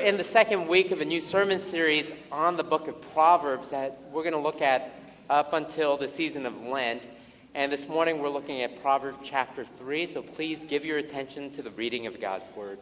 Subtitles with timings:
[0.00, 3.98] in the second week of a new sermon series on the book of Proverbs that
[4.10, 4.94] we're going to look at
[5.28, 7.02] up until the season of Lent.
[7.54, 11.60] And this morning we're looking at Proverbs chapter 3, so please give your attention to
[11.60, 12.78] the reading of God's Word.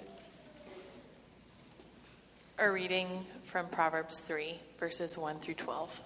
[2.59, 6.01] A reading from Proverbs 3, verses 1 through 12.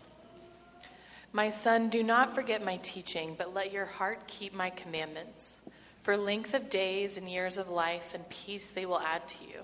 [1.34, 5.60] My son, do not forget my teaching, but let your heart keep my commandments.
[6.02, 9.60] For length of days and years of life and peace they will add to you.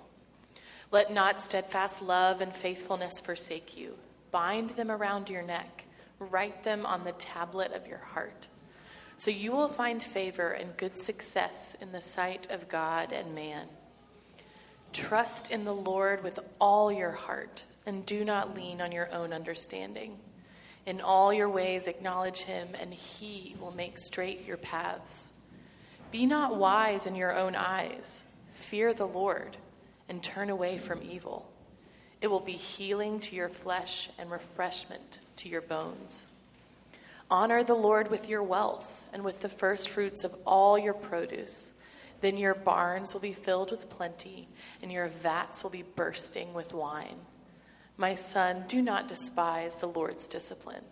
[0.90, 3.96] Let not steadfast love and faithfulness forsake you.
[4.30, 5.84] Bind them around your neck,
[6.18, 8.46] write them on the tablet of your heart.
[9.18, 13.66] So you will find favor and good success in the sight of God and man.
[14.92, 19.32] Trust in the Lord with all your heart, and do not lean on your own
[19.32, 20.18] understanding.
[20.86, 25.30] In all your ways, acknowledge him, and he will make straight your paths.
[26.10, 28.22] Be not wise in your own eyes.
[28.52, 29.58] Fear the Lord
[30.08, 31.50] and turn away from evil.
[32.20, 36.26] It will be healing to your flesh and refreshment to your bones.
[37.30, 41.72] Honor the Lord with your wealth and with the first fruits of all your produce.
[42.20, 44.48] Then your barns will be filled with plenty,
[44.82, 47.18] and your vats will be bursting with wine.
[47.96, 50.84] My son, do not despise the Lord's discipline,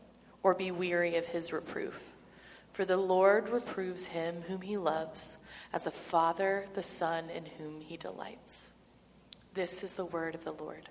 [0.42, 2.12] or be weary of his reproof.
[2.72, 5.38] For the Lord reproves him whom he loves,
[5.72, 8.72] as a father the son in whom he delights.
[9.56, 10.86] This is the word of the Lord.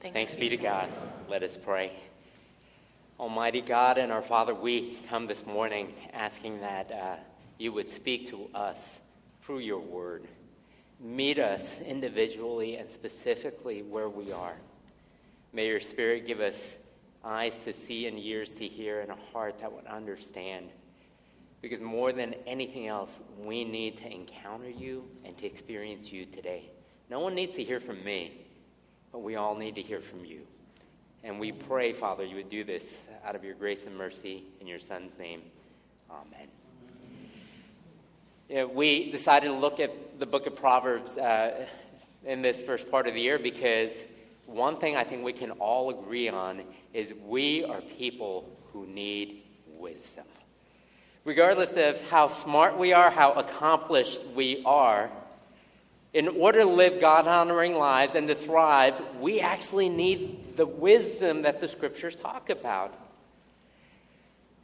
[0.00, 0.88] Thanks, Thanks be to God.
[1.28, 1.92] Let us pray.
[3.20, 7.14] Almighty God and our Father, we come this morning asking that uh,
[7.56, 8.98] you would speak to us
[9.44, 10.24] through your word.
[10.98, 14.56] Meet us individually and specifically where we are.
[15.52, 16.56] May your Spirit give us
[17.24, 20.68] eyes to see and ears to hear and a heart that would understand.
[21.62, 26.70] Because more than anything else, we need to encounter you and to experience you today.
[27.10, 28.32] No one needs to hear from me,
[29.12, 30.40] but we all need to hear from you.
[31.22, 34.66] And we pray, Father, you would do this out of your grace and mercy in
[34.66, 35.42] your Son's name.
[36.10, 36.48] Amen.
[38.74, 41.66] We decided to look at the book of Proverbs uh,
[42.24, 43.90] in this first part of the year because
[44.46, 46.62] one thing I think we can all agree on
[46.92, 50.26] is we are people who need wisdom.
[51.24, 55.10] Regardless of how smart we are, how accomplished we are,
[56.14, 61.42] in order to live God honoring lives and to thrive, we actually need the wisdom
[61.42, 62.94] that the scriptures talk about.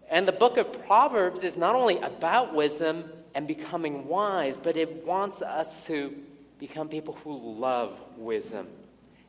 [0.08, 5.04] And the book of Proverbs is not only about wisdom and becoming wise, but it
[5.04, 6.14] wants us to
[6.60, 8.68] become people who love wisdom.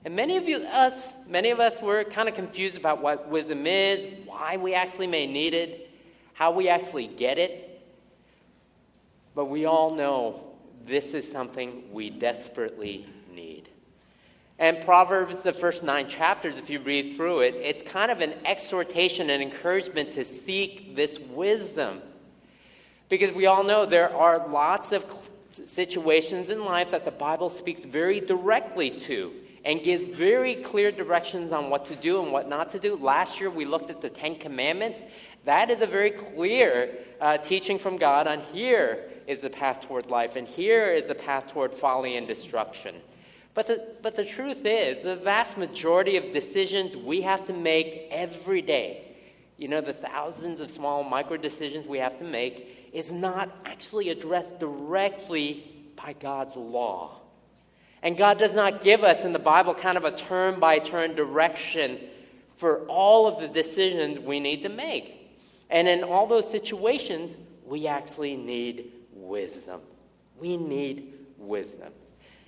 [0.06, 3.66] And many of you, us, many of us were kind of confused about what wisdom
[3.66, 5.90] is, why we actually may need it,
[6.34, 7.82] how we actually get it.
[9.34, 10.51] But we all know
[10.86, 13.70] this is something we desperately need.
[14.60, 18.34] And Proverbs, the first nine chapters, if you read through it, it's kind of an
[18.46, 22.02] exhortation and encouragement to seek this wisdom.
[23.10, 25.04] Because we all know there are lots of
[25.66, 29.34] situations in life that the Bible speaks very directly to
[29.66, 32.96] and gives very clear directions on what to do and what not to do.
[32.96, 35.02] Last year we looked at the Ten Commandments.
[35.46, 40.08] That is a very clear uh, teaching from God on here is the path toward
[40.08, 42.96] life, and here is the path toward folly and destruction.
[43.54, 48.08] But the, but the truth is, the vast majority of decisions we have to make
[48.10, 49.04] every day,
[49.58, 54.10] you know, the thousands of small micro decisions we have to make, is not actually
[54.10, 55.66] addressed directly
[55.96, 57.20] by God's law.
[58.04, 61.16] And God does not give us in the Bible kind of a turn by turn
[61.16, 62.00] direction
[62.58, 65.18] for all of the decisions we need to make.
[65.70, 68.92] And in all those situations, we actually need
[69.32, 69.80] wisdom.
[70.38, 71.94] We need wisdom.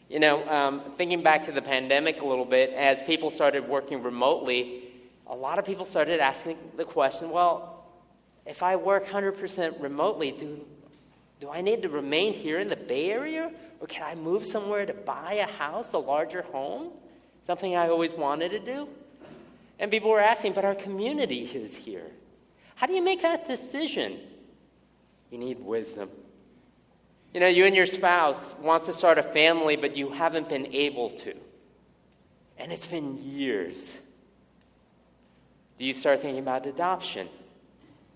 [0.09, 4.03] You know, um, thinking back to the pandemic a little bit, as people started working
[4.03, 4.83] remotely,
[5.25, 7.85] a lot of people started asking the question well,
[8.45, 10.59] if I work 100% remotely, do,
[11.39, 13.49] do I need to remain here in the Bay Area?
[13.79, 16.91] Or can I move somewhere to buy a house, a larger home?
[17.47, 18.89] Something I always wanted to do?
[19.79, 22.11] And people were asking, but our community is here.
[22.75, 24.19] How do you make that decision?
[25.31, 26.09] You need wisdom.
[27.33, 30.67] You know, you and your spouse wants to start a family, but you haven't been
[30.67, 31.33] able to.
[32.59, 33.79] And it's been years.
[35.79, 37.27] Do you start thinking about adoption?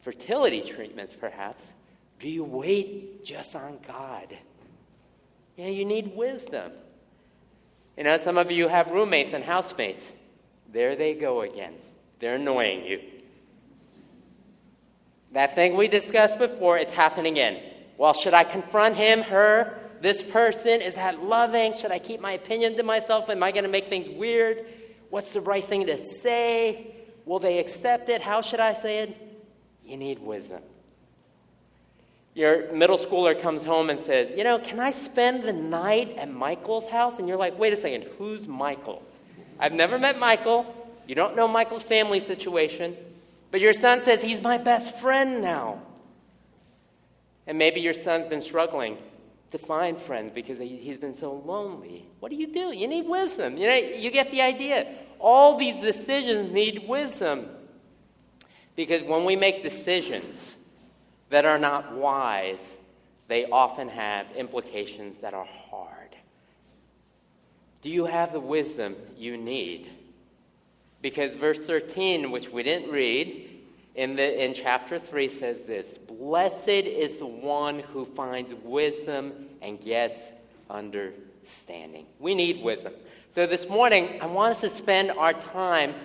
[0.02, 1.64] Fertility treatments, perhaps?
[2.20, 4.38] Do you wait just on God?
[5.56, 6.72] Yeah, you need wisdom.
[7.98, 10.12] You know, some of you have roommates and housemates.
[10.72, 11.74] There they go again.
[12.20, 13.02] They're annoying you.
[15.34, 17.60] That thing we discussed before, it's happening again.
[17.98, 20.82] Well, should I confront him, her, this person?
[20.82, 21.74] Is that loving?
[21.74, 23.30] Should I keep my opinion to myself?
[23.30, 24.66] Am I going to make things weird?
[25.10, 26.96] What's the right thing to say?
[27.26, 28.22] Will they accept it?
[28.22, 29.18] How should I say it?
[29.86, 30.62] You need wisdom.
[32.36, 36.32] Your middle schooler comes home and says, You know, can I spend the night at
[36.32, 37.18] Michael's house?
[37.18, 39.02] And you're like, Wait a second, who's Michael?
[39.60, 40.74] I've never met Michael.
[41.08, 42.96] You don't know Michael's family situation.
[43.50, 45.82] But your son says, He's my best friend now.
[47.48, 48.98] And maybe your son's been struggling
[49.52, 52.06] to find friends because he, has been so lonely.
[52.20, 52.74] What do you do?
[52.74, 53.58] You need wisdom.
[53.58, 54.88] You, know, you get the idea.
[55.20, 57.48] All these decisions need wisdom.
[58.76, 60.56] Because when we make decisions
[61.30, 62.62] that are not wise,
[63.28, 66.16] they often have implications that are hard.
[67.82, 69.90] Do you have the wisdom you need?
[71.02, 73.47] Because verse 13, which we didn't read,
[73.98, 79.82] in, the, in chapter 3 says this Blessed is the one who finds wisdom and
[79.82, 80.22] gets
[80.70, 82.06] understanding.
[82.20, 82.94] We need wisdom.
[83.36, 85.96] So this morning, I want us to spend our time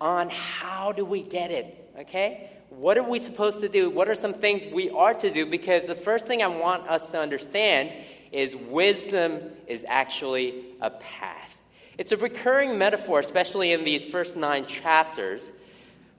[0.00, 2.50] on how do we get it, okay?
[2.70, 3.90] What are we supposed to do?
[3.90, 5.44] What are some things we are to do?
[5.44, 7.92] Because the first thing I want us to understand
[8.32, 11.56] is wisdom is actually a path.
[11.98, 15.42] It's a recurring metaphor, especially in these first nine chapters,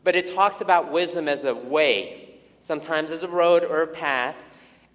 [0.04, 4.36] but it talks about wisdom as a way, sometimes as a road or a path,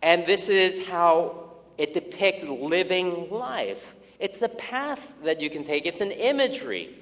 [0.02, 3.94] and this is how it depicts living life.
[4.18, 6.94] It's a path that you can take, it's an imagery.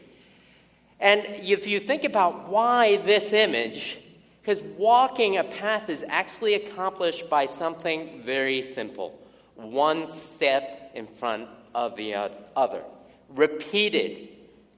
[1.00, 3.98] And if you think about why this image,
[4.42, 9.18] because walking a path is actually accomplished by something very simple
[9.56, 12.14] one step in front of the
[12.54, 12.82] other.
[13.30, 14.28] Repeated,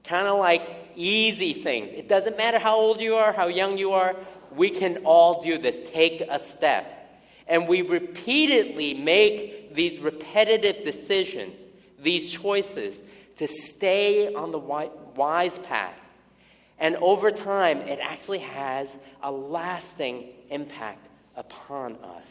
[0.04, 1.92] kind of like easy things.
[1.94, 4.16] It doesn't matter how old you are, how young you are,
[4.54, 5.76] we can all do this.
[5.90, 6.94] Take a step.
[7.46, 11.54] And we repeatedly make these repetitive decisions,
[11.98, 12.98] these choices,
[13.36, 15.94] to stay on the wise path.
[16.78, 21.06] And over time, it actually has a lasting impact
[21.36, 22.26] upon us.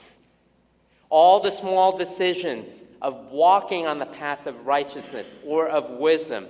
[1.10, 2.68] All the small decisions
[3.02, 6.48] of walking on the path of righteousness or of wisdom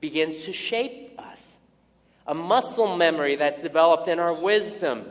[0.00, 1.09] begins to shape.
[2.30, 5.04] A muscle memory that's developed in our wisdom.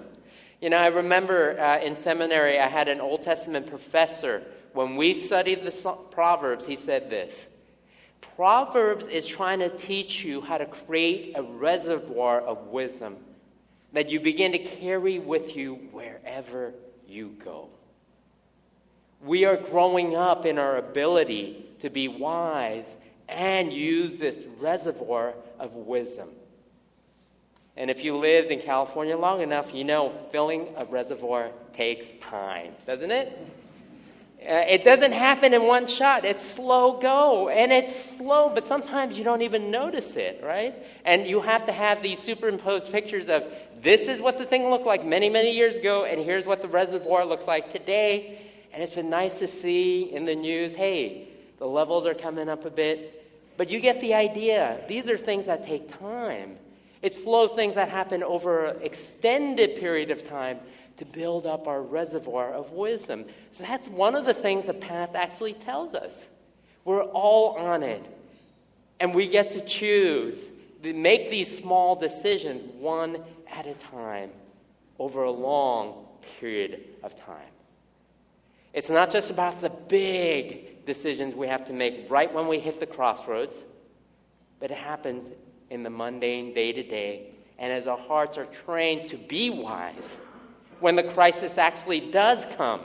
[0.61, 4.41] You know, I remember uh, in seminary, I had an Old Testament professor.
[4.71, 5.71] When we studied the
[6.11, 7.45] Proverbs, he said this
[8.37, 13.17] Proverbs is trying to teach you how to create a reservoir of wisdom
[13.91, 16.73] that you begin to carry with you wherever
[17.05, 17.67] you go.
[19.21, 22.85] We are growing up in our ability to be wise
[23.27, 26.29] and use this reservoir of wisdom.
[27.79, 32.73] And if you lived in California long enough, you know filling a reservoir takes time,
[32.85, 33.31] doesn't it?
[34.41, 36.25] Uh, it doesn't happen in one shot.
[36.25, 37.47] It's slow go.
[37.47, 40.75] And it's slow, but sometimes you don't even notice it, right?
[41.05, 43.45] And you have to have these superimposed pictures of
[43.81, 46.67] this is what the thing looked like many, many years ago, and here's what the
[46.67, 48.41] reservoir looks like today.
[48.73, 51.29] And it's been nice to see in the news hey,
[51.59, 53.55] the levels are coming up a bit.
[53.55, 54.81] But you get the idea.
[54.89, 56.57] These are things that take time.
[57.01, 60.59] It's slow things that happen over an extended period of time
[60.97, 63.25] to build up our reservoir of wisdom.
[63.51, 66.27] So that's one of the things the path actually tells us.
[66.83, 68.03] We're all on it.
[68.99, 70.37] And we get to choose
[70.83, 74.31] to make these small decisions one at a time
[74.97, 76.05] over a long
[76.39, 77.37] period of time.
[78.73, 82.79] It's not just about the big decisions we have to make right when we hit
[82.79, 83.55] the crossroads,
[84.59, 85.23] but it happens
[85.69, 87.31] in the mundane day to day.
[87.57, 89.95] And as our hearts are trained to be wise,
[90.79, 92.81] when the crisis actually does come,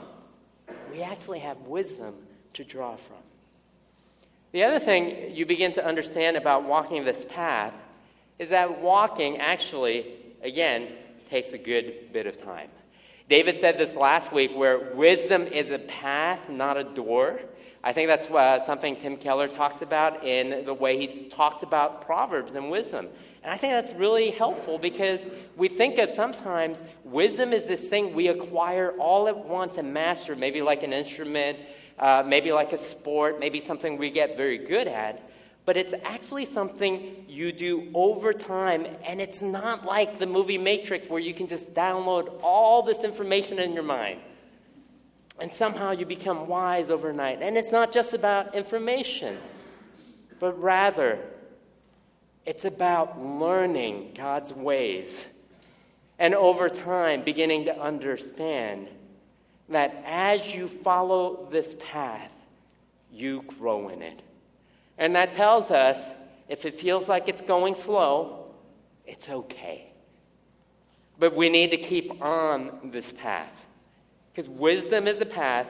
[0.91, 2.15] we actually have wisdom
[2.53, 3.17] to draw from.
[4.51, 7.73] The other thing you begin to understand about walking this path
[8.39, 10.89] is that walking actually, again,
[11.29, 12.69] takes a good bit of time.
[13.29, 17.39] David said this last week where wisdom is a path, not a door.
[17.85, 22.03] I think that's uh, something Tim Keller talks about in the way he talks about
[22.03, 23.07] Proverbs and wisdom.
[23.43, 25.21] And I think that's really helpful because
[25.55, 30.35] we think of sometimes wisdom is this thing we acquire all at once and master,
[30.35, 31.59] maybe like an instrument,
[31.99, 35.21] uh, maybe like a sport, maybe something we get very good at
[35.65, 41.09] but it's actually something you do over time, and it's not like the movie Matrix
[41.09, 44.19] where you can just download all this information in your mind.
[45.39, 47.41] And somehow you become wise overnight.
[47.41, 49.37] And it's not just about information,
[50.39, 51.19] but rather,
[52.45, 55.25] it's about learning God's ways.
[56.19, 58.87] And over time, beginning to understand
[59.69, 62.31] that as you follow this path,
[63.11, 64.21] you grow in it.
[64.97, 65.97] And that tells us
[66.47, 68.53] if it feels like it's going slow,
[69.05, 69.91] it's okay.
[71.17, 73.64] But we need to keep on this path.
[74.35, 75.67] Because wisdom is a path,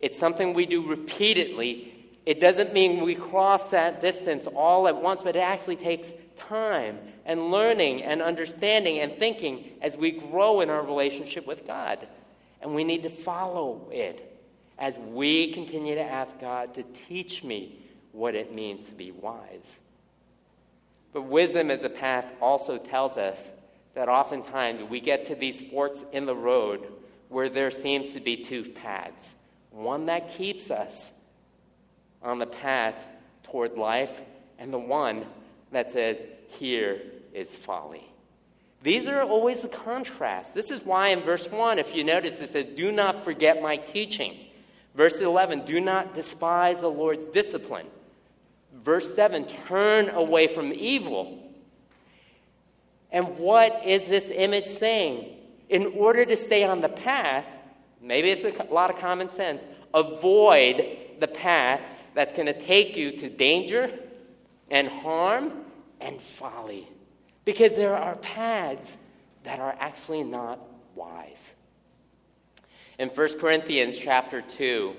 [0.00, 1.94] it's something we do repeatedly.
[2.26, 6.98] It doesn't mean we cross that distance all at once, but it actually takes time
[7.24, 12.06] and learning and understanding and thinking as we grow in our relationship with God.
[12.60, 14.28] And we need to follow it
[14.78, 17.78] as we continue to ask God to teach me
[18.12, 19.38] what it means to be wise.
[21.14, 23.38] But wisdom as a path also tells us
[23.94, 26.86] that oftentimes we get to these forks in the road
[27.32, 29.26] where there seems to be two paths
[29.72, 31.10] one that keeps us
[32.22, 32.94] on the path
[33.44, 34.20] toward life,
[34.58, 35.24] and the one
[35.72, 36.18] that says,
[36.58, 37.00] Here
[37.32, 38.06] is folly.
[38.82, 40.54] These are always the contrast.
[40.54, 43.76] This is why in verse 1, if you notice, it says, Do not forget my
[43.76, 44.36] teaching.
[44.94, 47.86] Verse 11, do not despise the Lord's discipline.
[48.74, 51.38] Verse 7, turn away from evil.
[53.10, 55.34] And what is this image saying?
[55.72, 57.46] In order to stay on the path,
[58.02, 59.62] maybe it's a lot of common sense,
[59.94, 60.84] avoid
[61.18, 61.80] the path
[62.14, 63.90] that's going to take you to danger
[64.70, 65.64] and harm
[65.98, 66.86] and folly.
[67.46, 68.98] Because there are paths
[69.44, 70.60] that are actually not
[70.94, 71.50] wise.
[72.98, 74.94] In 1 Corinthians chapter 2,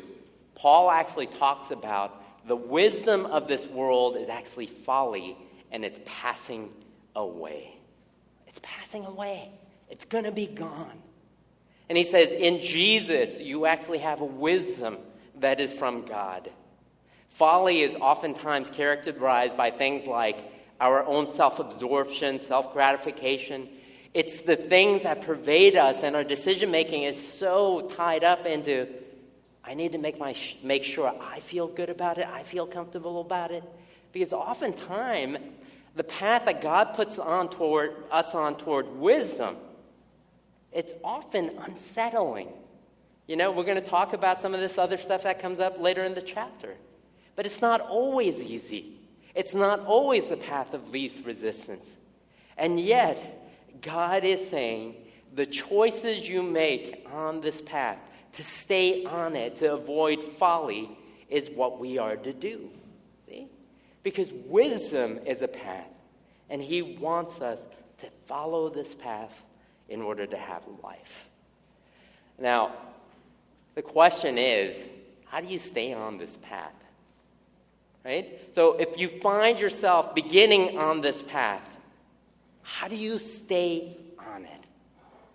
[0.56, 5.38] Paul actually talks about the wisdom of this world is actually folly
[5.72, 6.72] and it's passing
[7.16, 7.78] away.
[8.48, 9.52] It's passing away.
[9.94, 10.98] It's going to be gone.
[11.88, 14.98] And he says, in Jesus, you actually have a wisdom
[15.40, 16.50] that is from God.
[17.30, 23.70] Folly is oftentimes characterized by things like our own self absorption, self gratification.
[24.16, 28.88] It's the things that pervade us, and our decision making is so tied up into
[29.64, 33.22] I need to make, my, make sure I feel good about it, I feel comfortable
[33.22, 33.64] about it.
[34.12, 35.38] Because oftentimes,
[35.96, 39.58] the path that God puts on toward, us on toward wisdom,
[40.74, 42.50] it's often unsettling.
[43.28, 45.80] You know, we're going to talk about some of this other stuff that comes up
[45.80, 46.76] later in the chapter.
[47.36, 48.98] But it's not always easy.
[49.34, 51.88] It's not always the path of least resistance.
[52.58, 54.96] And yet, God is saying
[55.34, 57.98] the choices you make on this path,
[58.34, 60.90] to stay on it, to avoid folly,
[61.30, 62.70] is what we are to do.
[63.28, 63.48] See?
[64.04, 65.88] Because wisdom is a path,
[66.50, 67.60] and He wants us
[68.02, 69.34] to follow this path
[69.90, 71.28] in order to have life.
[72.40, 72.74] Now,
[73.76, 74.78] the question is
[75.26, 76.74] how do you stay on this path?
[78.06, 78.40] Right?
[78.54, 81.62] So, if you find yourself beginning on this path,
[82.62, 84.64] how do you stay on it?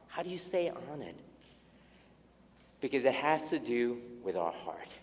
[0.08, 1.14] How do you stay on it?
[2.80, 4.94] Because it has to do with our heart.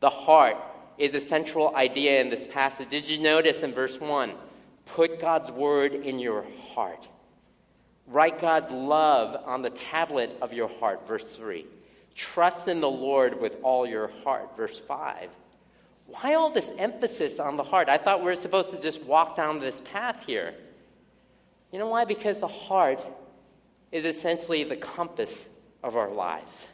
[0.00, 0.56] The heart
[0.98, 2.90] is a central idea in this passage.
[2.90, 4.32] Did you notice in verse 1?
[4.86, 7.06] Put God's word in your heart.
[8.06, 11.66] Write God's love on the tablet of your heart, verse 3.
[12.14, 15.28] Trust in the Lord with all your heart, verse 5.
[16.06, 17.88] Why all this emphasis on the heart?
[17.88, 20.54] I thought we were supposed to just walk down this path here.
[21.72, 22.04] You know why?
[22.04, 23.04] Because the heart
[23.90, 25.46] is essentially the compass
[25.82, 26.66] of our lives.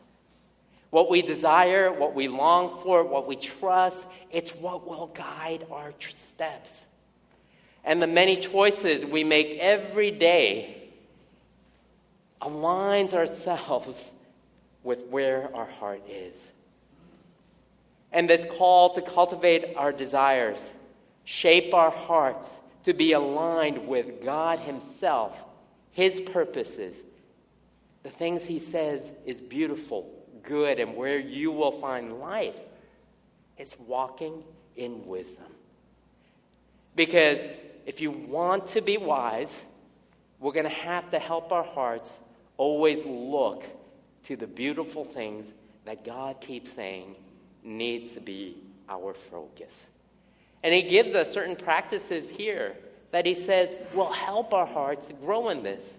[0.90, 5.94] What we desire, what we long for, what we trust, it's what will guide our
[6.34, 6.68] steps.
[7.84, 10.81] And the many choices we make every day
[12.42, 14.02] aligns ourselves
[14.82, 16.34] with where our heart is.
[18.10, 20.62] And this call to cultivate our desires,
[21.24, 22.48] shape our hearts
[22.84, 25.38] to be aligned with God Himself,
[25.92, 26.96] His purposes,
[28.02, 30.10] the things He says is beautiful,
[30.42, 32.56] good, and where you will find life
[33.56, 34.42] is walking
[34.76, 35.44] in wisdom.
[36.96, 37.38] Because
[37.86, 39.54] if you want to be wise,
[40.40, 42.10] we're going to have to help our hearts
[42.56, 43.64] always look
[44.24, 45.46] to the beautiful things
[45.84, 47.16] that God keeps saying
[47.62, 48.56] needs to be
[48.88, 49.86] our focus.
[50.62, 52.76] And he gives us certain practices here
[53.10, 55.94] that he says will help our hearts grow in this.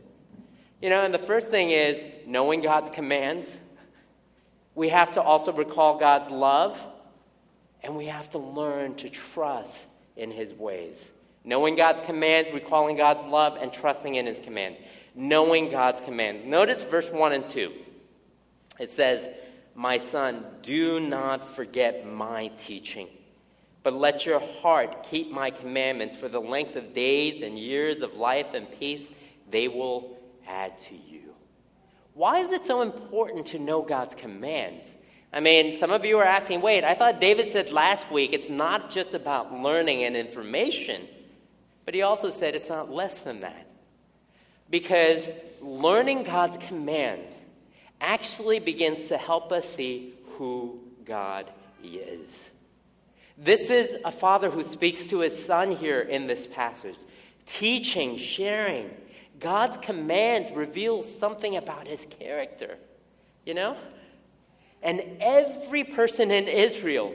[0.81, 3.47] You know, and the first thing is knowing God's commands.
[4.75, 6.77] We have to also recall God's love,
[7.83, 9.85] and we have to learn to trust
[10.17, 10.97] in his ways.
[11.45, 14.79] Knowing God's commands, recalling God's love, and trusting in his commands.
[15.15, 16.45] Knowing God's commands.
[16.45, 17.71] Notice verse 1 and 2.
[18.79, 19.27] It says,
[19.75, 23.07] My son, do not forget my teaching
[23.83, 28.15] but let your heart keep my commandments for the length of days and years of
[28.15, 29.05] life and peace
[29.51, 30.17] they will
[30.47, 31.33] add to you.
[32.13, 34.87] Why is it so important to know God's commands?
[35.33, 38.49] I mean, some of you are asking, wait, I thought David said last week it's
[38.49, 41.07] not just about learning and information,
[41.85, 43.67] but he also said it's not less than that.
[44.73, 45.29] Because
[45.61, 47.31] learning God's commands
[48.01, 51.45] actually begins to help us see who God
[51.83, 52.27] is.
[53.37, 56.95] This is a father who speaks to his son here in this passage,
[57.45, 58.89] teaching, sharing.
[59.39, 62.75] God's commands reveal something about his character,
[63.45, 63.77] you know?
[64.81, 67.13] And every person in Israel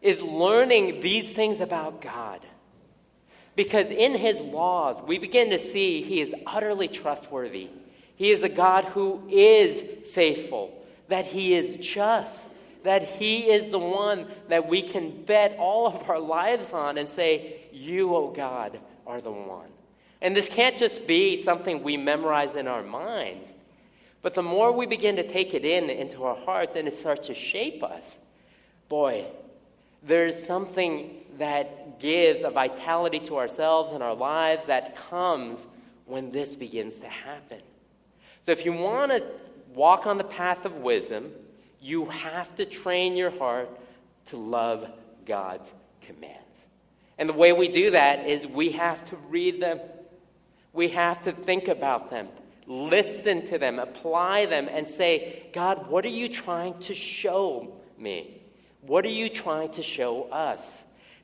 [0.00, 2.38] is learning these things about God.
[3.56, 7.68] Because in his laws, we begin to see he is utterly trustworthy.
[8.16, 9.82] He is a God who is
[10.12, 12.40] faithful, that he is just,
[12.84, 17.08] that He is the one that we can bet all of our lives on and
[17.08, 19.68] say, You, oh God, are the one.
[20.22, 23.50] And this can't just be something we memorize in our minds,
[24.22, 27.26] but the more we begin to take it in into our hearts and it starts
[27.26, 28.16] to shape us,
[28.88, 29.26] boy,
[30.02, 35.64] there's something that gives a vitality to ourselves and our lives that comes
[36.06, 37.60] when this begins to happen.
[38.46, 39.24] So if you want to
[39.74, 41.30] walk on the path of wisdom,
[41.80, 43.70] you have to train your heart
[44.26, 44.88] to love
[45.26, 45.68] God's
[46.02, 46.40] commands.
[47.18, 49.80] And the way we do that is we have to read them,
[50.72, 52.28] we have to think about them,
[52.66, 58.40] listen to them, apply them, and say, God, what are you trying to show me?
[58.80, 60.62] What are you trying to show us?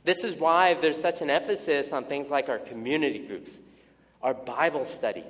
[0.04, 3.50] This is why there's such an emphasis on things like our community groups,
[4.22, 5.24] our Bible studies.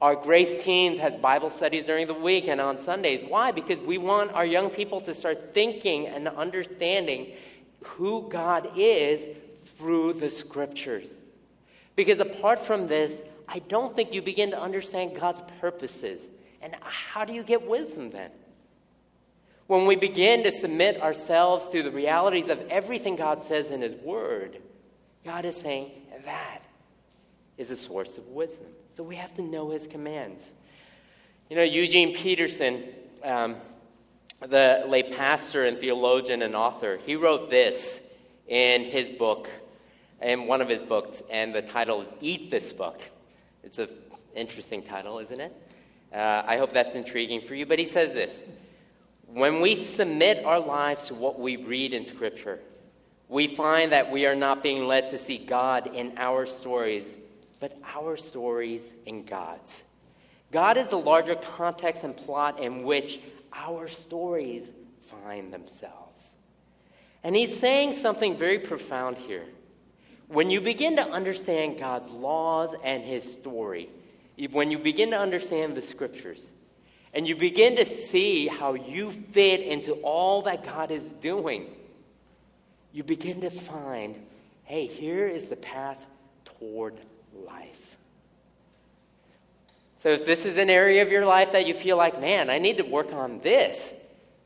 [0.00, 3.24] Our Grace Teens has Bible studies during the week and on Sundays.
[3.26, 3.50] Why?
[3.50, 7.32] Because we want our young people to start thinking and understanding
[7.82, 9.24] who God is
[9.78, 11.06] through the scriptures.
[11.94, 16.20] Because apart from this, I don't think you begin to understand God's purposes.
[16.60, 18.30] And how do you get wisdom then?
[19.66, 23.94] When we begin to submit ourselves to the realities of everything God says in His
[23.94, 24.58] Word,
[25.24, 25.90] God is saying
[26.24, 26.62] that
[27.58, 28.66] is a source of wisdom.
[28.96, 30.42] So we have to know his commands.
[31.48, 32.84] You know, Eugene Peterson,
[33.24, 33.56] um,
[34.40, 37.98] the lay pastor and theologian and author, he wrote this
[38.46, 39.48] in his book,
[40.20, 43.00] in one of his books, and the title is Eat This Book.
[43.62, 43.88] It's an
[44.34, 45.52] interesting title, isn't it?
[46.12, 47.66] Uh, I hope that's intriguing for you.
[47.66, 48.32] But he says this
[49.26, 52.60] When we submit our lives to what we read in Scripture,
[53.28, 57.04] we find that we are not being led to see God in our stories
[57.60, 59.82] but our stories in God's.
[60.52, 63.20] God is the larger context and plot in which
[63.52, 64.66] our stories
[65.06, 66.24] find themselves.
[67.24, 69.46] And he's saying something very profound here.
[70.28, 73.88] When you begin to understand God's laws and his story,
[74.50, 76.40] when you begin to understand the scriptures,
[77.16, 81.74] and you begin to see how you fit into all that God is doing,
[82.92, 84.14] you begin to find
[84.64, 86.04] hey, here is the path
[86.44, 86.94] toward
[87.46, 87.96] life.
[90.02, 92.58] So, if this is an area of your life that you feel like, man, I
[92.58, 93.94] need to work on this,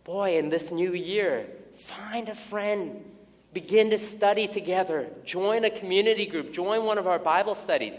[0.05, 3.05] boy, in this new year, find a friend.
[3.53, 5.09] Begin to study together.
[5.25, 6.53] Join a community group.
[6.53, 7.95] Join one of our Bible studies.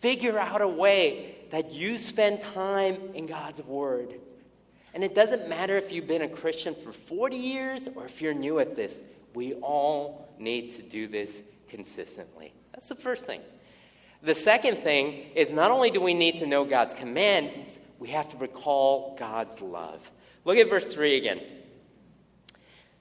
[0.00, 4.14] Figure out a way that you spend time in God's Word.
[4.94, 8.34] And it doesn't matter if you've been a Christian for 40 years or if you're
[8.34, 8.96] new at this,
[9.34, 11.30] we all need to do this
[11.68, 12.52] consistently.
[12.72, 13.40] That's the first thing.
[14.22, 17.66] The second thing is not only do we need to know God's commands,
[17.98, 20.00] we have to recall God's love.
[20.44, 21.40] Look at verse 3 again.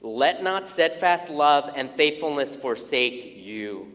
[0.01, 3.93] Let not steadfast love and faithfulness forsake you.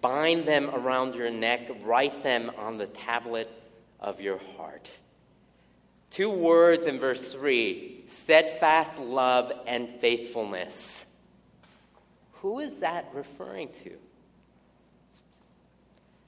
[0.00, 3.50] Bind them around your neck, write them on the tablet
[4.02, 4.90] of your heart.
[6.10, 11.06] Two words in verse 3 steadfast love and faithfulness.
[12.42, 13.92] Who is that referring to?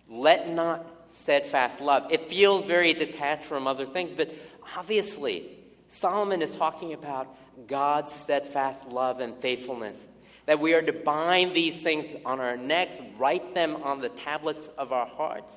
[0.08, 0.86] Let not
[1.22, 2.10] steadfast love.
[2.10, 4.34] It feels very detached from other things, but
[4.76, 5.50] obviously,
[5.90, 9.98] Solomon is talking about God's steadfast love and faithfulness.
[10.46, 14.68] That we are to bind these things on our necks, write them on the tablets
[14.76, 15.54] of our hearts.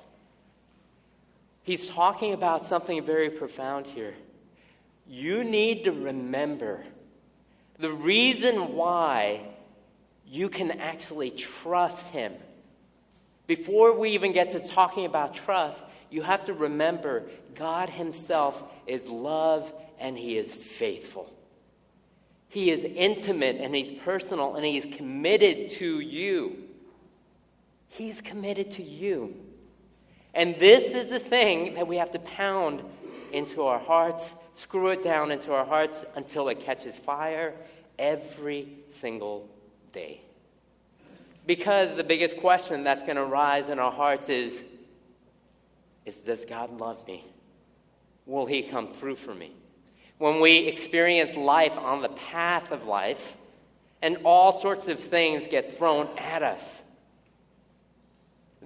[1.68, 4.16] He's talking about something very profound here.
[5.06, 6.82] You need to remember
[7.78, 9.42] the reason why
[10.26, 12.32] you can actually trust Him
[13.48, 19.06] before we even get to talking about trust, you have to remember God Himself is
[19.06, 21.34] love and He is faithful.
[22.48, 26.64] He is intimate and He's personal and He's committed to you.
[27.90, 29.36] He's committed to you.
[30.38, 32.82] And this is the thing that we have to pound
[33.34, 37.54] into our hearts screw it down into our hearts until it catches fire
[37.98, 38.68] every
[39.00, 39.48] single
[39.94, 40.22] day.
[41.46, 44.64] Because the biggest question that's going to rise in our hearts is,
[46.06, 47.24] is Does God love me?
[48.26, 49.54] Will He come through for me?
[50.18, 53.38] When we experience life on the path of life,
[54.02, 56.82] and all sorts of things get thrown at us,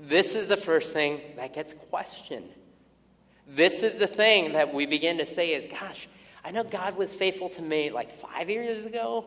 [0.01, 2.49] this is the first thing that gets questioned.
[3.47, 6.07] This is the thing that we begin to say is, gosh,
[6.43, 9.25] I know God was faithful to me like five years ago,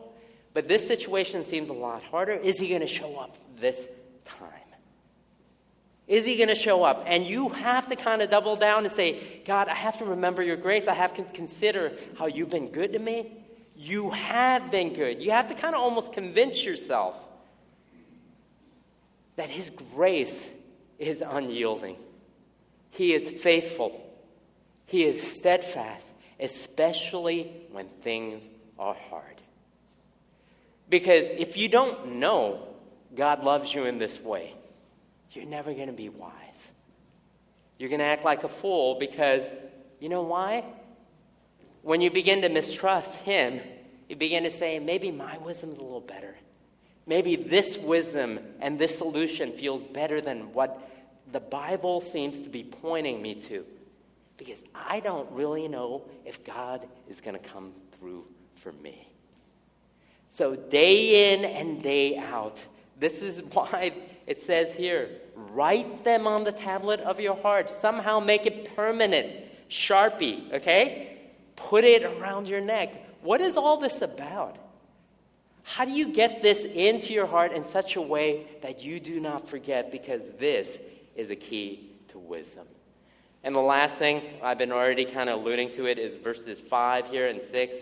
[0.53, 2.33] but this situation seems a lot harder.
[2.33, 3.77] Is he going to show up this
[4.25, 4.49] time?
[6.07, 7.03] Is he going to show up?
[7.07, 10.43] And you have to kind of double down and say, God, I have to remember
[10.43, 10.87] your grace.
[10.87, 13.31] I have to consider how you've been good to me.
[13.75, 15.23] You have been good.
[15.23, 17.17] You have to kind of almost convince yourself
[19.35, 20.33] that his grace
[20.99, 21.97] is unyielding.
[22.91, 24.01] He is faithful.
[24.85, 26.07] He is steadfast,
[26.39, 28.41] especially when things
[28.77, 29.41] are hard.
[30.89, 32.75] Because if you don't know
[33.15, 34.53] God loves you in this way,
[35.31, 36.31] you're never going to be wise.
[37.77, 39.45] You're going to act like a fool because,
[39.99, 40.63] you know why?
[41.81, 43.61] When you begin to mistrust Him,
[44.09, 46.35] you begin to say, maybe my wisdom's a little better.
[47.07, 50.81] Maybe this wisdom and this solution feels better than what
[51.31, 53.65] the Bible seems to be pointing me to
[54.37, 59.07] because I don't really know if God is going to come through for me.
[60.37, 62.59] So, day in and day out,
[62.99, 63.93] this is why
[64.27, 67.69] it says here write them on the tablet of your heart.
[67.81, 69.45] Somehow make it permanent.
[69.69, 71.17] Sharpie, okay?
[71.55, 72.93] Put it around your neck.
[73.21, 74.57] What is all this about?
[75.67, 79.19] How do you get this into your heart in such a way that you do
[79.19, 79.91] not forget?
[79.91, 80.77] Because this
[81.15, 82.67] is a key to wisdom.
[83.43, 87.07] And the last thing, I've been already kind of alluding to it, is verses 5
[87.07, 87.75] here and 6.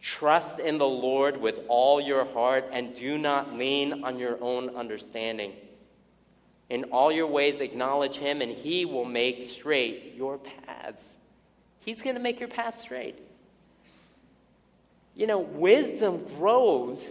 [0.00, 4.76] Trust in the Lord with all your heart and do not lean on your own
[4.76, 5.52] understanding.
[6.70, 11.02] In all your ways, acknowledge Him, and He will make straight your paths.
[11.80, 13.18] He's going to make your path straight.
[15.18, 17.02] You know, wisdom grows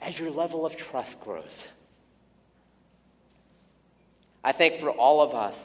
[0.00, 1.66] as your level of trust grows.
[4.44, 5.56] I think for all of us,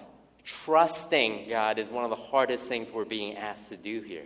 [0.44, 4.26] trusting God is one of the hardest things we're being asked to do here.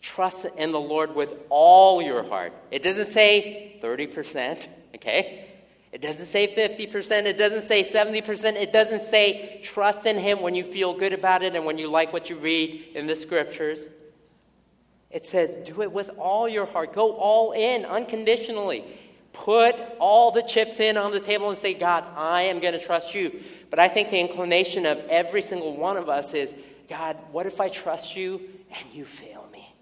[0.00, 2.52] Trust in the Lord with all your heart.
[2.70, 5.48] It doesn't say 30%, okay?
[5.90, 7.26] It doesn't say 50%.
[7.26, 8.44] It doesn't say 70%.
[8.54, 11.90] It doesn't say trust in Him when you feel good about it and when you
[11.90, 13.80] like what you read in the scriptures.
[15.12, 16.94] It says do it with all your heart.
[16.94, 18.84] Go all in unconditionally.
[19.32, 22.84] Put all the chips in on the table and say, God, I am going to
[22.84, 23.42] trust you.
[23.70, 26.52] But I think the inclination of every single one of us is,
[26.88, 29.74] God, what if I trust you and you fail me?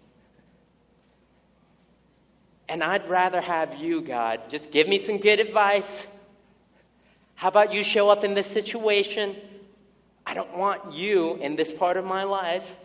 [2.69, 6.07] And I'd rather have you, God, just give me some good advice.
[7.35, 9.35] How about you show up in this situation?
[10.25, 12.77] I don't want you in this part of my life.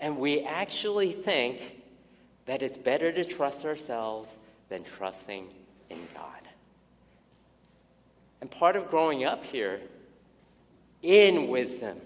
[0.00, 1.60] And we actually think
[2.46, 4.30] that it's better to trust ourselves
[4.68, 5.48] than trusting
[5.90, 6.24] in God.
[8.40, 9.80] And part of growing up here
[11.02, 12.00] in wisdom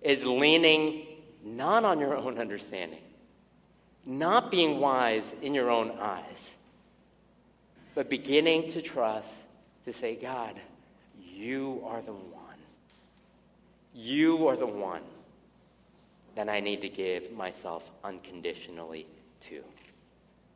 [0.00, 1.06] is leaning
[1.44, 3.02] not on your own understanding,
[4.06, 6.50] not being wise in your own eyes,
[7.94, 9.28] but beginning to trust
[9.84, 10.54] to say, God,
[11.18, 12.40] you are the one.
[13.94, 15.02] You are the one
[16.34, 19.06] that I need to give myself unconditionally
[19.48, 19.62] to.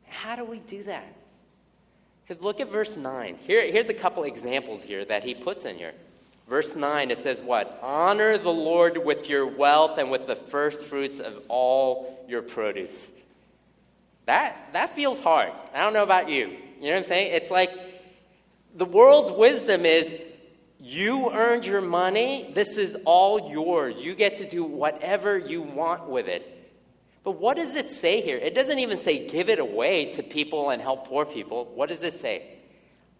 [0.07, 1.13] How do we do that?
[2.25, 3.37] Because look at verse 9.
[3.45, 5.93] Here, here's a couple examples here that he puts in here.
[6.47, 7.79] Verse 9, it says what?
[7.81, 13.07] Honor the Lord with your wealth and with the first fruits of all your produce.
[14.25, 15.51] That, that feels hard.
[15.73, 16.47] I don't know about you.
[16.79, 17.33] You know what I'm saying?
[17.33, 17.71] It's like
[18.75, 20.13] the world's wisdom is
[20.79, 23.95] you earned your money, this is all yours.
[23.97, 26.51] You get to do whatever you want with it.
[27.23, 28.37] But what does it say here?
[28.37, 31.65] It doesn't even say give it away to people and help poor people.
[31.73, 32.59] What does it say?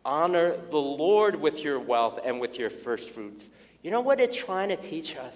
[0.03, 3.45] Honor the Lord with your wealth and with your first fruits.
[3.81, 5.35] You know what it's trying to teach us?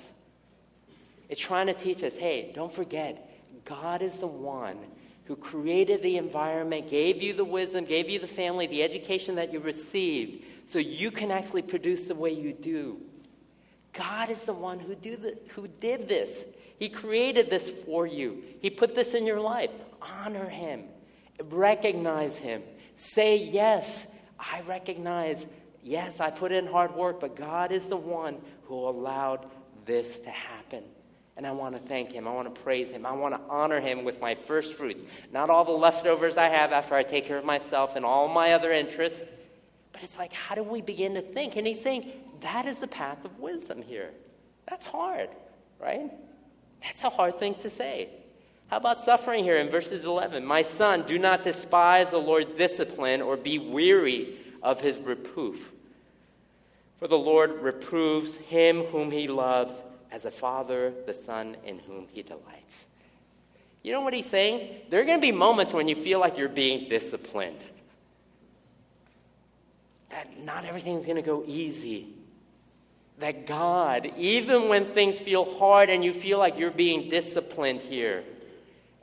[1.29, 3.27] It's trying to teach us hey, don't forget,
[3.65, 4.77] God is the one
[5.25, 9.53] who created the environment, gave you the wisdom, gave you the family, the education that
[9.53, 13.01] you received, so you can actually produce the way you do.
[13.93, 16.45] God is the one who, do the, who did this.
[16.77, 18.43] He created this for you.
[18.61, 19.71] He put this in your life.
[20.01, 20.83] Honor Him,
[21.49, 22.61] recognize Him.
[22.95, 24.05] Say, Yes,
[24.39, 25.45] I recognize,
[25.83, 29.45] yes, I put in hard work, but God is the one who allowed
[29.85, 30.83] this to happen.
[31.35, 32.27] And I want to thank him.
[32.27, 33.05] I want to praise him.
[33.05, 35.03] I want to honor him with my first fruits.
[35.31, 38.53] Not all the leftovers I have after I take care of myself and all my
[38.53, 39.21] other interests.
[39.99, 41.57] But it's like, how do we begin to think?
[41.57, 42.09] And he's saying,
[42.39, 44.11] that is the path of wisdom here.
[44.65, 45.27] That's hard,
[45.77, 46.09] right?
[46.81, 48.07] That's a hard thing to say.
[48.67, 50.45] How about suffering here in verses 11?
[50.45, 55.69] My son, do not despise the Lord's discipline or be weary of his reproof.
[56.99, 59.73] For the Lord reproves him whom he loves
[60.13, 62.85] as a father the son in whom he delights.
[63.83, 64.77] You know what he's saying?
[64.89, 67.59] There are going to be moments when you feel like you're being disciplined.
[70.09, 72.07] That not everything's going to go easy.
[73.19, 78.23] That God, even when things feel hard and you feel like you're being disciplined here,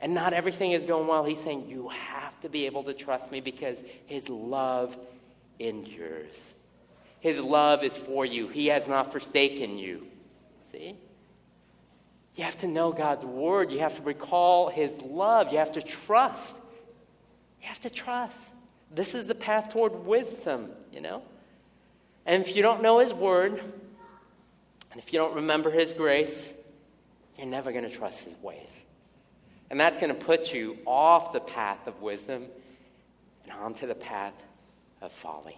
[0.01, 3.31] and not everything is going well, he's saying, You have to be able to trust
[3.31, 4.97] me because his love
[5.59, 6.33] endures.
[7.19, 10.07] His love is for you, he has not forsaken you.
[10.71, 10.95] See?
[12.37, 13.71] You have to know God's word.
[13.71, 15.51] You have to recall his love.
[15.51, 16.55] You have to trust.
[17.61, 18.37] You have to trust.
[18.91, 21.21] This is the path toward wisdom, you know?
[22.25, 23.59] And if you don't know his word,
[24.91, 26.53] and if you don't remember his grace,
[27.37, 28.69] you're never going to trust his ways.
[29.69, 32.45] And that's going to put you off the path of wisdom
[33.43, 34.33] and onto the path
[35.01, 35.57] of folly.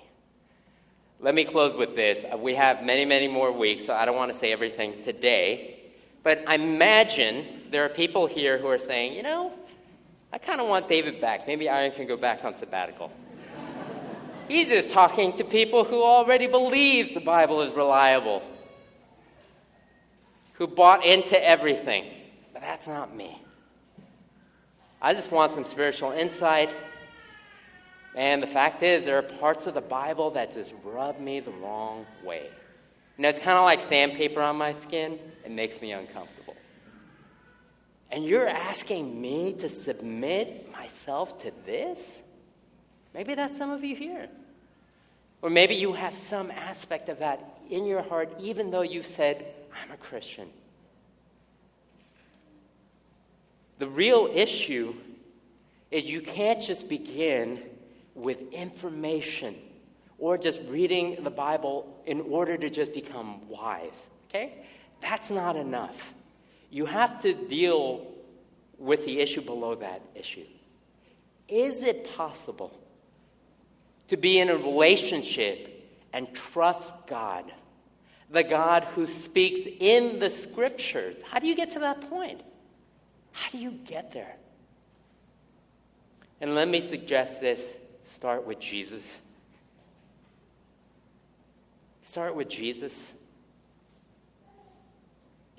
[1.19, 2.25] Let me close with this.
[2.31, 5.79] Uh, we have many, many more weeks, so I don't want to say everything today.
[6.23, 9.53] But I imagine there are people here who are saying, you know,
[10.31, 11.47] I kind of want David back.
[11.47, 13.11] Maybe I can go back on sabbatical.
[14.47, 18.41] He's just talking to people who already believe the Bible is reliable,
[20.53, 22.05] who bought into everything.
[22.53, 23.41] But that's not me.
[25.01, 26.69] I just want some spiritual insight.
[28.15, 31.51] And the fact is, there are parts of the Bible that just rub me the
[31.51, 32.49] wrong way.
[33.17, 35.19] And it's kind of like sandpaper on my skin.
[35.45, 36.38] It makes me uncomfortable.
[38.11, 42.03] And you're asking me to submit myself to this?
[43.13, 44.27] Maybe that's some of you here.
[45.41, 49.45] Or maybe you have some aspect of that in your heart, even though you've said,
[49.81, 50.49] I'm a Christian.
[53.77, 54.95] The real issue
[55.91, 57.61] is you can't just begin
[58.13, 59.55] with information
[60.17, 63.93] or just reading the Bible in order to just become wise.
[64.29, 64.65] Okay?
[65.01, 66.13] That's not enough.
[66.69, 68.07] You have to deal
[68.77, 70.45] with the issue below that issue.
[71.47, 72.79] Is it possible
[74.07, 77.51] to be in a relationship and trust God?
[78.29, 81.15] The God who speaks in the scriptures.
[81.23, 82.41] How do you get to that point?
[83.31, 84.35] How do you get there?
[86.39, 87.61] And let me suggest this
[88.13, 89.17] start with Jesus.
[92.05, 92.93] Start with Jesus.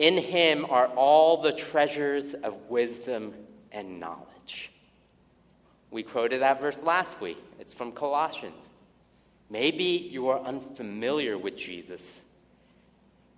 [0.01, 3.35] In him are all the treasures of wisdom
[3.71, 4.73] and knowledge.
[5.91, 7.37] We quoted that verse last week.
[7.59, 8.55] It's from Colossians.
[9.51, 12.01] Maybe you are unfamiliar with Jesus,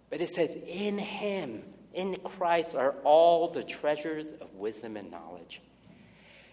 [0.08, 5.60] but it says, In him, in Christ, are all the treasures of wisdom and knowledge.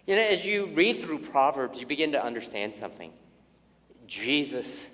[0.08, 3.12] You know, as you read through Proverbs, you begin to understand something.
[4.08, 4.86] Jesus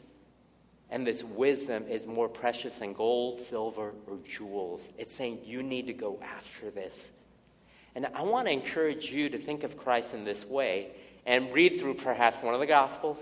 [0.91, 4.81] and this wisdom is more precious than gold, silver, or jewels.
[4.97, 6.95] It's saying you need to go after this.
[7.95, 10.91] And I want to encourage you to think of Christ in this way
[11.25, 13.19] and read through perhaps one of the Gospels.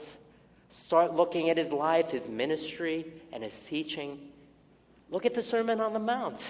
[0.72, 4.18] Start looking at his life, his ministry, and his teaching.
[5.10, 6.40] Look at the Sermon on the Mount.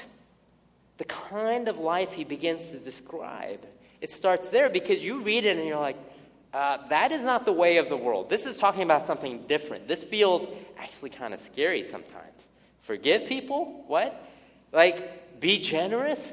[0.96, 3.66] The kind of life he begins to describe.
[4.00, 5.98] It starts there because you read it and you're like,
[6.54, 8.30] uh, that is not the way of the world.
[8.30, 9.88] This is talking about something different.
[9.88, 10.46] This feels
[10.78, 12.42] actually kind of scary sometimes.
[12.82, 13.82] Forgive people?
[13.88, 14.24] What?
[14.72, 16.32] Like, be generous?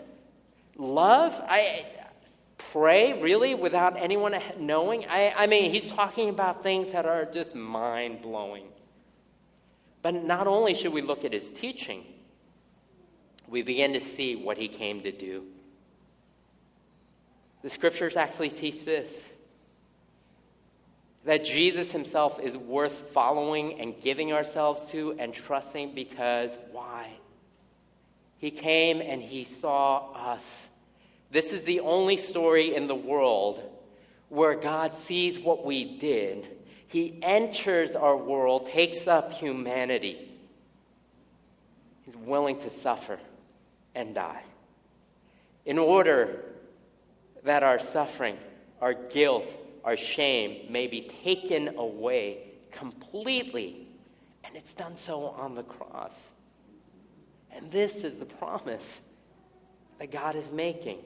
[0.77, 1.34] Love?
[1.47, 1.86] I
[2.71, 5.05] pray really without anyone knowing?
[5.10, 8.67] I, I mean, he's talking about things that are just mind blowing.
[10.03, 12.05] But not only should we look at his teaching,
[13.47, 15.45] we begin to see what he came to do.
[17.63, 19.10] The scriptures actually teach this
[21.25, 27.12] that Jesus himself is worth following and giving ourselves to and trusting because why?
[28.38, 30.43] He came and he saw us.
[31.29, 33.62] This is the only story in the world
[34.29, 36.47] where God sees what we did.
[36.88, 40.27] He enters our world, takes up humanity.
[42.05, 43.19] He's willing to suffer
[43.93, 44.41] and die
[45.65, 46.43] in order
[47.43, 48.38] that our suffering,
[48.81, 49.47] our guilt,
[49.84, 53.88] our shame may be taken away completely.
[54.44, 56.13] And it's done so on the cross.
[57.52, 59.02] And this is the promise
[60.00, 61.00] that God is making.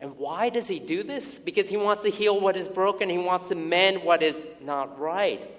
[0.00, 1.24] And why does he do this?
[1.24, 4.98] Because he wants to heal what is broken, he wants to mend what is not
[4.98, 5.50] right.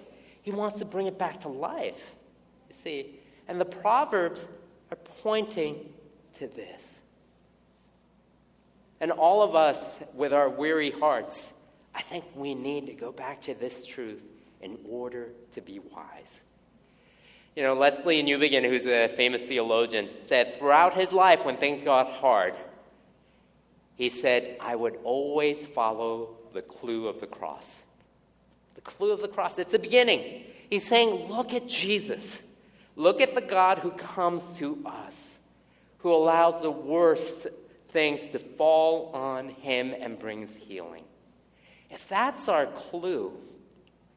[0.41, 2.01] He wants to bring it back to life.
[2.69, 3.19] You see?
[3.47, 4.45] And the Proverbs
[4.91, 5.89] are pointing
[6.37, 6.81] to this.
[9.01, 9.79] And all of us,
[10.13, 11.41] with our weary hearts,
[11.93, 14.21] I think we need to go back to this truth
[14.61, 16.25] in order to be wise.
[17.55, 22.09] You know, Lesslie Newbigin, who's a famous theologian, said throughout his life when things got
[22.09, 22.53] hard,
[23.95, 27.65] he said, I would always follow the clue of the cross.
[28.75, 29.59] The clue of the cross.
[29.59, 30.45] It's the beginning.
[30.69, 32.39] He's saying, look at Jesus.
[32.95, 35.15] Look at the God who comes to us,
[35.97, 37.47] who allows the worst
[37.89, 41.03] things to fall on him and brings healing.
[41.89, 43.33] If that's our clue,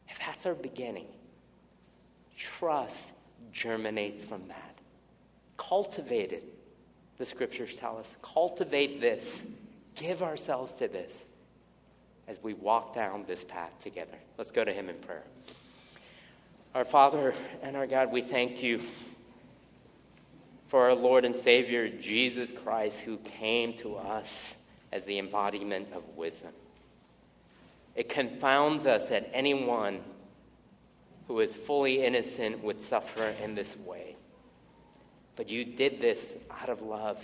[0.08, 1.06] if that's our beginning,
[2.36, 2.96] trust
[3.52, 4.78] germinates from that.
[5.56, 6.44] Cultivate it,
[7.18, 8.08] the scriptures tell us.
[8.22, 9.40] Cultivate this.
[9.94, 11.22] Give ourselves to this
[12.28, 14.16] as we walk down this path together.
[14.38, 15.24] Let's go to Him in prayer.
[16.74, 18.80] Our Father and our God, we thank you
[20.68, 24.54] for our Lord and Savior, Jesus Christ, who came to us
[24.90, 26.52] as the embodiment of wisdom.
[27.94, 30.00] It confounds us that anyone
[31.28, 34.16] who is fully innocent would suffer in this way.
[35.36, 36.18] But you did this
[36.50, 37.18] out of love.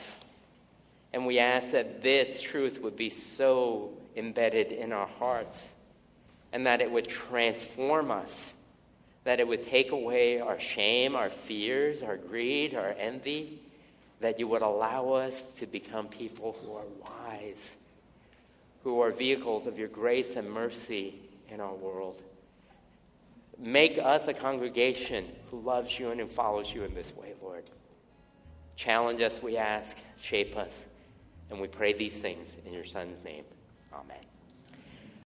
[1.13, 5.67] And we ask that this truth would be so embedded in our hearts
[6.53, 8.35] and that it would transform us,
[9.25, 13.61] that it would take away our shame, our fears, our greed, our envy,
[14.21, 17.57] that you would allow us to become people who are wise,
[18.83, 21.15] who are vehicles of your grace and mercy
[21.49, 22.23] in our world.
[23.59, 27.65] Make us a congregation who loves you and who follows you in this way, Lord.
[28.77, 29.97] Challenge us, we ask.
[30.21, 30.85] Shape us.
[31.51, 33.45] And we pray these things in your Son's name.
[33.93, 34.38] Amen.